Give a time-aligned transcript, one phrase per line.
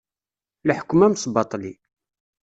[0.67, 1.73] Leḥkem amesbaṭli.